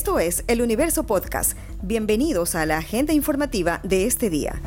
Esto 0.00 0.18
es 0.18 0.44
El 0.48 0.62
Universo 0.62 1.04
Podcast. 1.04 1.58
Bienvenidos 1.82 2.54
a 2.54 2.64
la 2.64 2.78
agenda 2.78 3.12
informativa 3.12 3.80
de 3.82 4.06
este 4.06 4.30
día. 4.30 4.62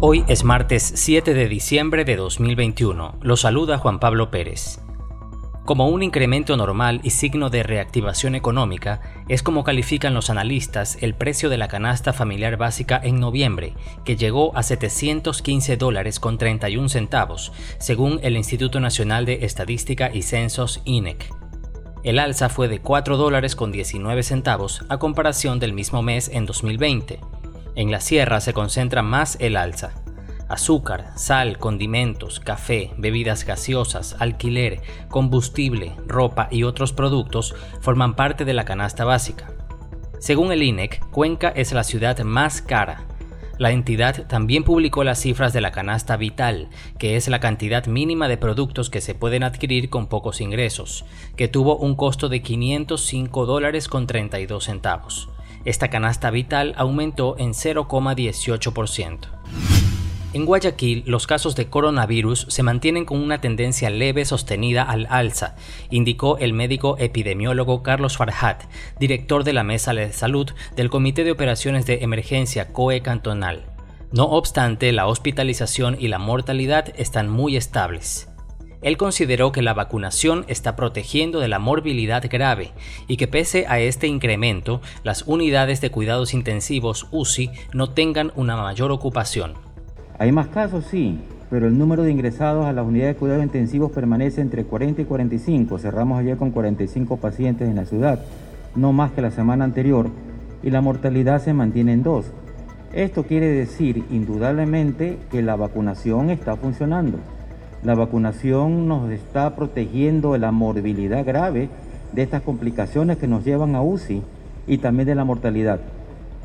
Hoy 0.00 0.24
es 0.26 0.42
martes 0.42 0.90
7 0.94 1.34
de 1.34 1.48
diciembre 1.48 2.06
de 2.06 2.16
2021. 2.16 3.18
Lo 3.20 3.36
saluda 3.36 3.76
Juan 3.76 4.00
Pablo 4.00 4.30
Pérez. 4.30 4.80
Como 5.66 5.90
un 5.90 6.02
incremento 6.02 6.56
normal 6.56 7.02
y 7.04 7.10
signo 7.10 7.50
de 7.50 7.62
reactivación 7.62 8.34
económica, 8.34 9.02
es 9.28 9.42
como 9.42 9.64
califican 9.64 10.14
los 10.14 10.30
analistas 10.30 10.96
el 11.02 11.12
precio 11.12 11.50
de 11.50 11.58
la 11.58 11.68
canasta 11.68 12.14
familiar 12.14 12.56
básica 12.56 12.98
en 13.04 13.20
noviembre, 13.20 13.74
que 14.06 14.16
llegó 14.16 14.56
a 14.56 14.62
715 14.62 15.76
dólares 15.76 16.18
con 16.20 16.38
31 16.38 16.88
centavos, 16.88 17.52
según 17.78 18.18
el 18.22 18.38
Instituto 18.38 18.80
Nacional 18.80 19.26
de 19.26 19.44
Estadística 19.44 20.10
y 20.10 20.22
Censos 20.22 20.80
INEC. 20.86 21.39
El 22.02 22.18
alza 22.18 22.48
fue 22.48 22.68
de 22.68 22.80
4 22.80 23.18
dólares 23.18 23.54
con 23.54 23.72
19 23.72 24.22
centavos 24.22 24.84
a 24.88 24.98
comparación 24.98 25.58
del 25.58 25.74
mismo 25.74 26.02
mes 26.02 26.30
en 26.32 26.46
2020. 26.46 27.20
En 27.74 27.90
la 27.90 28.00
sierra 28.00 28.40
se 28.40 28.54
concentra 28.54 29.02
más 29.02 29.36
el 29.38 29.56
alza. 29.56 29.92
Azúcar, 30.48 31.12
sal, 31.16 31.58
condimentos, 31.58 32.40
café, 32.40 32.90
bebidas 32.96 33.44
gaseosas, 33.44 34.16
alquiler, 34.18 34.80
combustible, 35.08 35.92
ropa 36.06 36.48
y 36.50 36.62
otros 36.62 36.94
productos 36.94 37.54
forman 37.82 38.16
parte 38.16 38.46
de 38.46 38.54
la 38.54 38.64
canasta 38.64 39.04
básica. 39.04 39.52
Según 40.18 40.52
el 40.52 40.62
INEC, 40.62 41.06
Cuenca 41.10 41.50
es 41.50 41.72
la 41.72 41.84
ciudad 41.84 42.18
más 42.20 42.62
cara. 42.62 43.04
La 43.60 43.72
entidad 43.72 44.26
también 44.26 44.64
publicó 44.64 45.04
las 45.04 45.20
cifras 45.20 45.52
de 45.52 45.60
la 45.60 45.70
canasta 45.70 46.16
vital, 46.16 46.70
que 46.98 47.16
es 47.16 47.28
la 47.28 47.40
cantidad 47.40 47.84
mínima 47.84 48.26
de 48.26 48.38
productos 48.38 48.88
que 48.88 49.02
se 49.02 49.14
pueden 49.14 49.42
adquirir 49.42 49.90
con 49.90 50.06
pocos 50.06 50.40
ingresos, 50.40 51.04
que 51.36 51.46
tuvo 51.46 51.76
un 51.76 51.94
costo 51.94 52.30
de 52.30 52.40
505 52.40 53.44
dólares 53.44 53.86
con 53.86 54.06
32 54.06 54.64
centavos. 54.64 55.28
Esta 55.66 55.88
canasta 55.88 56.30
vital 56.30 56.72
aumentó 56.78 57.36
en 57.36 57.50
0,18%. 57.50 59.79
En 60.32 60.46
Guayaquil, 60.46 61.02
los 61.06 61.26
casos 61.26 61.56
de 61.56 61.66
coronavirus 61.66 62.46
se 62.48 62.62
mantienen 62.62 63.04
con 63.04 63.20
una 63.20 63.40
tendencia 63.40 63.90
leve 63.90 64.24
sostenida 64.24 64.84
al 64.84 65.08
alza, 65.10 65.56
indicó 65.90 66.38
el 66.38 66.52
médico 66.52 66.94
epidemiólogo 67.00 67.82
Carlos 67.82 68.16
Farhat, 68.16 68.62
director 69.00 69.42
de 69.42 69.52
la 69.52 69.64
Mesa 69.64 69.92
de 69.92 70.12
Salud 70.12 70.48
del 70.76 70.88
Comité 70.88 71.24
de 71.24 71.32
Operaciones 71.32 71.84
de 71.84 72.04
Emergencia 72.04 72.68
COE 72.68 73.02
Cantonal. 73.02 73.64
No 74.12 74.26
obstante, 74.26 74.92
la 74.92 75.08
hospitalización 75.08 75.96
y 75.98 76.06
la 76.06 76.20
mortalidad 76.20 76.92
están 76.96 77.28
muy 77.28 77.56
estables. 77.56 78.28
Él 78.82 78.96
consideró 78.96 79.50
que 79.50 79.62
la 79.62 79.74
vacunación 79.74 80.44
está 80.46 80.76
protegiendo 80.76 81.40
de 81.40 81.48
la 81.48 81.58
morbilidad 81.58 82.24
grave 82.30 82.72
y 83.08 83.16
que 83.16 83.26
pese 83.26 83.66
a 83.68 83.80
este 83.80 84.06
incremento, 84.06 84.80
las 85.02 85.22
unidades 85.26 85.80
de 85.80 85.90
cuidados 85.90 86.34
intensivos 86.34 87.08
UCI 87.10 87.50
no 87.72 87.90
tengan 87.90 88.32
una 88.36 88.56
mayor 88.56 88.92
ocupación. 88.92 89.69
Hay 90.20 90.32
más 90.32 90.48
casos, 90.48 90.84
sí, 90.84 91.18
pero 91.48 91.66
el 91.66 91.78
número 91.78 92.02
de 92.02 92.12
ingresados 92.12 92.66
a 92.66 92.74
las 92.74 92.86
unidades 92.86 93.14
de 93.14 93.18
cuidados 93.18 93.42
intensivos 93.42 93.90
permanece 93.90 94.42
entre 94.42 94.64
40 94.64 95.00
y 95.00 95.04
45. 95.06 95.78
Cerramos 95.78 96.20
ayer 96.20 96.36
con 96.36 96.50
45 96.50 97.16
pacientes 97.16 97.66
en 97.66 97.76
la 97.76 97.86
ciudad, 97.86 98.20
no 98.76 98.92
más 98.92 99.12
que 99.12 99.22
la 99.22 99.30
semana 99.30 99.64
anterior, 99.64 100.10
y 100.62 100.68
la 100.68 100.82
mortalidad 100.82 101.40
se 101.40 101.54
mantiene 101.54 101.94
en 101.94 102.02
2. 102.02 102.26
Esto 102.92 103.22
quiere 103.22 103.46
decir 103.46 104.04
indudablemente 104.10 105.16
que 105.30 105.40
la 105.40 105.56
vacunación 105.56 106.28
está 106.28 106.54
funcionando. 106.54 107.16
La 107.82 107.94
vacunación 107.94 108.88
nos 108.88 109.10
está 109.10 109.56
protegiendo 109.56 110.34
de 110.34 110.38
la 110.40 110.52
morbilidad 110.52 111.24
grave, 111.24 111.70
de 112.12 112.22
estas 112.22 112.42
complicaciones 112.42 113.16
que 113.16 113.26
nos 113.26 113.42
llevan 113.42 113.74
a 113.74 113.80
UCI 113.80 114.20
y 114.66 114.76
también 114.76 115.06
de 115.06 115.14
la 115.14 115.24
mortalidad. 115.24 115.80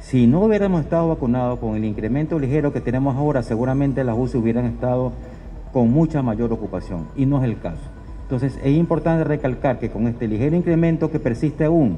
Si 0.05 0.27
no 0.27 0.41
hubiéramos 0.41 0.81
estado 0.81 1.07
vacunados 1.07 1.57
con 1.57 1.75
el 1.75 1.83
incremento 1.83 2.37
ligero 2.37 2.71
que 2.71 2.79
tenemos 2.79 3.15
ahora, 3.15 3.41
seguramente 3.41 4.03
las 4.03 4.15
UCI 4.15 4.37
hubieran 4.37 4.65
estado 4.65 5.13
con 5.73 5.91
mucha 5.91 6.21
mayor 6.21 6.53
ocupación 6.53 7.07
y 7.15 7.25
no 7.25 7.39
es 7.39 7.45
el 7.45 7.59
caso. 7.59 7.81
Entonces 8.21 8.59
es 8.63 8.77
importante 8.77 9.23
recalcar 9.23 9.79
que 9.79 9.89
con 9.89 10.05
este 10.07 10.27
ligero 10.27 10.55
incremento 10.55 11.09
que 11.09 11.19
persiste 11.19 11.65
aún, 11.65 11.97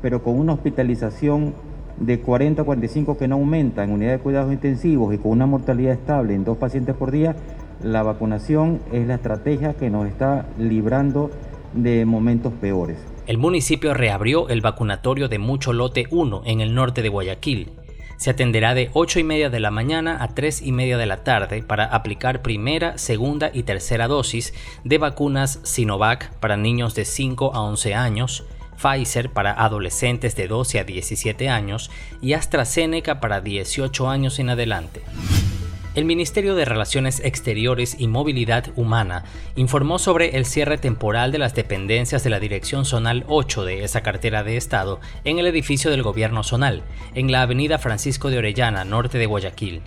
pero 0.00 0.22
con 0.22 0.38
una 0.38 0.54
hospitalización 0.54 1.52
de 1.98 2.20
40 2.20 2.62
a 2.62 2.64
45 2.64 3.18
que 3.18 3.28
no 3.28 3.34
aumenta 3.34 3.84
en 3.84 3.90
unidades 3.90 4.20
de 4.20 4.22
cuidados 4.22 4.50
intensivos 4.50 5.12
y 5.12 5.18
con 5.18 5.32
una 5.32 5.44
mortalidad 5.44 5.92
estable 5.92 6.34
en 6.34 6.44
dos 6.44 6.56
pacientes 6.56 6.96
por 6.96 7.10
día, 7.10 7.36
la 7.84 8.02
vacunación 8.02 8.80
es 8.92 9.06
la 9.06 9.16
estrategia 9.16 9.74
que 9.74 9.90
nos 9.90 10.06
está 10.06 10.46
librando 10.58 11.30
de 11.74 12.06
momentos 12.06 12.54
peores. 12.54 13.11
El 13.32 13.38
municipio 13.38 13.94
reabrió 13.94 14.50
el 14.50 14.60
vacunatorio 14.60 15.26
de 15.26 15.38
Mucho 15.38 15.72
Lote 15.72 16.06
1 16.10 16.42
en 16.44 16.60
el 16.60 16.74
norte 16.74 17.00
de 17.00 17.08
Guayaquil. 17.08 17.72
Se 18.18 18.28
atenderá 18.28 18.74
de 18.74 18.90
8 18.92 19.20
y 19.20 19.24
media 19.24 19.48
de 19.48 19.58
la 19.58 19.70
mañana 19.70 20.22
a 20.22 20.34
3 20.34 20.60
y 20.60 20.70
media 20.70 20.98
de 20.98 21.06
la 21.06 21.24
tarde 21.24 21.62
para 21.62 21.86
aplicar 21.86 22.42
primera, 22.42 22.98
segunda 22.98 23.50
y 23.50 23.62
tercera 23.62 24.06
dosis 24.06 24.52
de 24.84 24.98
vacunas 24.98 25.60
Sinovac 25.62 26.30
para 26.40 26.58
niños 26.58 26.94
de 26.94 27.06
5 27.06 27.54
a 27.54 27.62
11 27.62 27.94
años, 27.94 28.44
Pfizer 28.76 29.30
para 29.30 29.54
adolescentes 29.54 30.36
de 30.36 30.46
12 30.46 30.80
a 30.80 30.84
17 30.84 31.48
años 31.48 31.90
y 32.20 32.34
AstraZeneca 32.34 33.18
para 33.18 33.40
18 33.40 34.10
años 34.10 34.40
en 34.40 34.50
adelante. 34.50 35.00
El 35.94 36.06
Ministerio 36.06 36.54
de 36.54 36.64
Relaciones 36.64 37.20
Exteriores 37.20 37.96
y 37.98 38.06
Movilidad 38.08 38.70
Humana 38.76 39.24
informó 39.56 39.98
sobre 39.98 40.38
el 40.38 40.46
cierre 40.46 40.78
temporal 40.78 41.32
de 41.32 41.38
las 41.38 41.54
dependencias 41.54 42.24
de 42.24 42.30
la 42.30 42.40
Dirección 42.40 42.86
Zonal 42.86 43.26
8 43.28 43.66
de 43.66 43.84
esa 43.84 44.00
cartera 44.00 44.42
de 44.42 44.56
Estado 44.56 45.00
en 45.24 45.38
el 45.38 45.46
edificio 45.46 45.90
del 45.90 46.02
Gobierno 46.02 46.44
Zonal, 46.44 46.82
en 47.14 47.30
la 47.30 47.42
avenida 47.42 47.76
Francisco 47.76 48.30
de 48.30 48.38
Orellana, 48.38 48.86
norte 48.86 49.18
de 49.18 49.26
Guayaquil. 49.26 49.82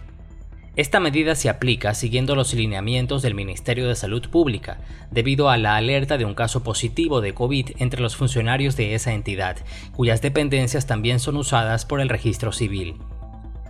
Esta 0.75 0.99
medida 0.99 1.33
se 1.33 1.49
aplica 1.49 1.95
siguiendo 1.95 2.35
los 2.35 2.53
lineamientos 2.53 3.23
del 3.23 3.33
Ministerio 3.33 3.87
de 3.87 3.95
Salud 3.95 4.29
Pública, 4.29 4.77
debido 5.09 5.49
a 5.49 5.57
la 5.57 5.75
alerta 5.75 6.19
de 6.19 6.25
un 6.25 6.35
caso 6.35 6.61
positivo 6.61 7.19
de 7.19 7.33
COVID 7.33 7.71
entre 7.79 8.01
los 8.01 8.15
funcionarios 8.15 8.75
de 8.75 8.93
esa 8.93 9.13
entidad, 9.13 9.57
cuyas 9.95 10.21
dependencias 10.21 10.85
también 10.85 11.19
son 11.19 11.35
usadas 11.37 11.83
por 11.83 11.99
el 11.99 12.09
registro 12.09 12.51
civil 12.51 12.93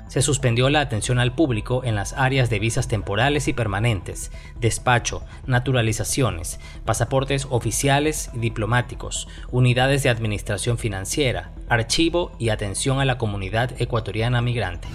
se 0.07 0.21
suspendió 0.21 0.69
la 0.69 0.81
atención 0.81 1.19
al 1.19 1.33
público 1.33 1.83
en 1.83 1.95
las 1.95 2.13
áreas 2.13 2.49
de 2.49 2.59
visas 2.59 2.87
temporales 2.87 3.47
y 3.47 3.53
permanentes, 3.53 4.31
despacho, 4.59 5.23
naturalizaciones, 5.45 6.59
pasaportes 6.85 7.47
oficiales 7.49 8.29
y 8.33 8.39
diplomáticos, 8.39 9.27
unidades 9.51 10.03
de 10.03 10.09
administración 10.09 10.77
financiera, 10.77 11.51
archivo 11.69 12.31
y 12.39 12.49
atención 12.49 12.99
a 12.99 13.05
la 13.05 13.17
comunidad 13.17 13.79
ecuatoriana 13.81 14.41
migrante. 14.41 14.87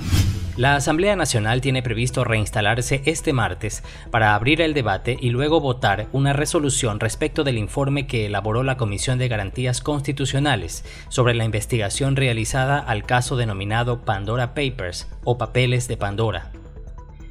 La 0.56 0.74
Asamblea 0.74 1.16
Nacional 1.16 1.60
tiene 1.60 1.82
previsto 1.82 2.24
reinstalarse 2.24 3.02
este 3.06 3.32
martes 3.32 3.82
para 4.10 4.34
abrir 4.34 4.60
el 4.60 4.74
debate 4.74 5.16
y 5.18 5.30
luego 5.30 5.60
votar 5.60 6.08
una 6.12 6.32
resolución 6.32 7.00
respecto 7.00 7.44
del 7.44 7.56
informe 7.56 8.06
que 8.06 8.26
elaboró 8.26 8.62
la 8.62 8.76
Comisión 8.76 9.18
de 9.18 9.28
Garantías 9.28 9.80
Constitucionales 9.80 10.84
sobre 11.08 11.34
la 11.34 11.44
investigación 11.44 12.16
realizada 12.16 12.78
al 12.78 13.04
caso 13.04 13.36
denominado 13.36 14.00
Pandora 14.04 14.54
Papers 14.54 15.08
o 15.24 15.38
Papeles 15.38 15.88
de 15.88 15.96
Pandora. 15.96 16.50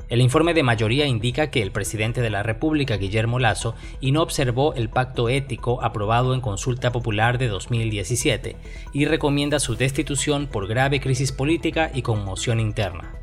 El 0.09 0.21
informe 0.21 0.55
de 0.55 0.63
mayoría 0.63 1.05
indica 1.05 1.51
que 1.51 1.61
el 1.61 1.71
presidente 1.71 2.21
de 2.21 2.31
la 2.31 2.41
República, 2.41 2.97
Guillermo 2.97 3.37
Lazo, 3.37 3.75
no 4.01 4.23
observó 4.23 4.73
el 4.73 4.89
pacto 4.89 5.29
ético 5.29 5.83
aprobado 5.83 6.33
en 6.33 6.41
consulta 6.41 6.91
popular 6.91 7.37
de 7.37 7.47
2017 7.47 8.55
y 8.91 9.05
recomienda 9.05 9.59
su 9.59 9.75
destitución 9.75 10.47
por 10.47 10.67
grave 10.67 10.99
crisis 10.99 11.31
política 11.31 11.91
y 11.93 12.01
conmoción 12.01 12.59
interna. 12.59 13.13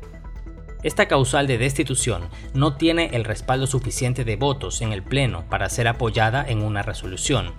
Esta 0.81 1.09
causal 1.09 1.47
de 1.47 1.57
destitución 1.57 2.29
no 2.53 2.77
tiene 2.77 3.09
el 3.13 3.25
respaldo 3.25 3.67
suficiente 3.67 4.23
de 4.23 4.37
votos 4.37 4.81
en 4.81 4.93
el 4.93 5.03
Pleno 5.03 5.43
para 5.49 5.69
ser 5.69 5.89
apoyada 5.89 6.45
en 6.47 6.61
una 6.61 6.83
resolución. 6.83 7.51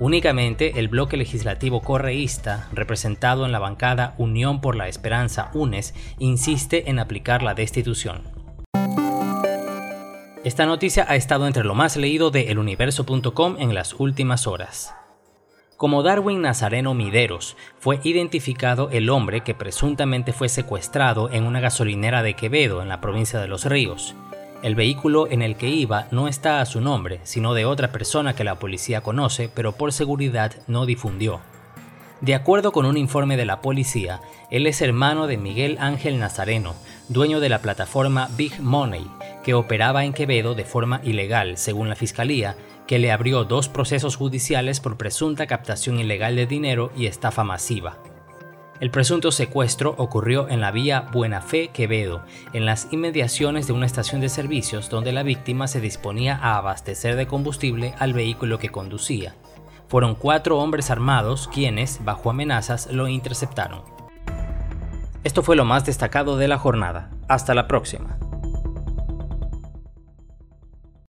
Únicamente 0.00 0.80
el 0.80 0.88
bloque 0.88 1.16
legislativo 1.16 1.82
correísta, 1.82 2.68
representado 2.72 3.46
en 3.46 3.52
la 3.52 3.60
bancada 3.60 4.16
Unión 4.18 4.60
por 4.60 4.74
la 4.74 4.88
Esperanza 4.88 5.52
UNES, 5.54 5.94
insiste 6.18 6.90
en 6.90 6.98
aplicar 6.98 7.44
la 7.44 7.54
destitución. 7.54 8.31
Esta 10.44 10.66
noticia 10.66 11.06
ha 11.08 11.14
estado 11.14 11.46
entre 11.46 11.62
lo 11.62 11.76
más 11.76 11.96
leído 11.96 12.32
de 12.32 12.50
eluniverso.com 12.50 13.56
en 13.60 13.74
las 13.74 13.94
últimas 13.94 14.48
horas. 14.48 14.92
Como 15.76 16.02
Darwin 16.02 16.42
Nazareno 16.42 16.94
Mideros, 16.94 17.56
fue 17.78 18.00
identificado 18.02 18.90
el 18.90 19.08
hombre 19.08 19.42
que 19.42 19.54
presuntamente 19.54 20.32
fue 20.32 20.48
secuestrado 20.48 21.30
en 21.30 21.44
una 21.44 21.60
gasolinera 21.60 22.24
de 22.24 22.34
Quevedo, 22.34 22.82
en 22.82 22.88
la 22.88 23.00
provincia 23.00 23.38
de 23.38 23.46
Los 23.46 23.66
Ríos. 23.66 24.16
El 24.64 24.74
vehículo 24.74 25.28
en 25.30 25.42
el 25.42 25.54
que 25.54 25.68
iba 25.68 26.08
no 26.10 26.26
está 26.26 26.60
a 26.60 26.66
su 26.66 26.80
nombre, 26.80 27.20
sino 27.22 27.54
de 27.54 27.64
otra 27.64 27.92
persona 27.92 28.34
que 28.34 28.42
la 28.42 28.56
policía 28.56 29.00
conoce, 29.00 29.48
pero 29.48 29.72
por 29.72 29.92
seguridad 29.92 30.52
no 30.66 30.86
difundió. 30.86 31.40
De 32.20 32.34
acuerdo 32.34 32.72
con 32.72 32.86
un 32.86 32.96
informe 32.96 33.36
de 33.36 33.46
la 33.46 33.60
policía, 33.60 34.20
él 34.50 34.66
es 34.66 34.82
hermano 34.82 35.28
de 35.28 35.38
Miguel 35.38 35.76
Ángel 35.80 36.18
Nazareno, 36.18 36.74
dueño 37.08 37.38
de 37.38 37.48
la 37.48 37.60
plataforma 37.60 38.28
Big 38.36 38.60
Money, 38.60 39.08
que 39.42 39.54
operaba 39.54 40.04
en 40.04 40.12
Quevedo 40.12 40.54
de 40.54 40.64
forma 40.64 41.00
ilegal, 41.04 41.56
según 41.56 41.88
la 41.88 41.96
Fiscalía, 41.96 42.56
que 42.86 42.98
le 42.98 43.12
abrió 43.12 43.44
dos 43.44 43.68
procesos 43.68 44.16
judiciales 44.16 44.80
por 44.80 44.96
presunta 44.96 45.46
captación 45.46 45.98
ilegal 45.98 46.36
de 46.36 46.46
dinero 46.46 46.92
y 46.96 47.06
estafa 47.06 47.44
masiva. 47.44 47.98
El 48.80 48.90
presunto 48.90 49.30
secuestro 49.30 49.94
ocurrió 49.96 50.48
en 50.48 50.60
la 50.60 50.72
vía 50.72 51.06
Buena 51.12 51.40
Fe 51.40 51.68
Quevedo, 51.68 52.24
en 52.52 52.66
las 52.66 52.88
inmediaciones 52.90 53.68
de 53.68 53.72
una 53.72 53.86
estación 53.86 54.20
de 54.20 54.28
servicios 54.28 54.90
donde 54.90 55.12
la 55.12 55.22
víctima 55.22 55.68
se 55.68 55.80
disponía 55.80 56.36
a 56.36 56.56
abastecer 56.56 57.14
de 57.14 57.28
combustible 57.28 57.94
al 58.00 58.12
vehículo 58.12 58.58
que 58.58 58.70
conducía. 58.70 59.36
Fueron 59.86 60.16
cuatro 60.16 60.58
hombres 60.58 60.90
armados 60.90 61.48
quienes, 61.52 62.04
bajo 62.04 62.30
amenazas, 62.30 62.88
lo 62.90 63.06
interceptaron. 63.06 63.82
Esto 65.22 65.44
fue 65.44 65.54
lo 65.54 65.64
más 65.64 65.86
destacado 65.86 66.36
de 66.36 66.48
la 66.48 66.58
jornada. 66.58 67.10
Hasta 67.28 67.54
la 67.54 67.68
próxima. 67.68 68.18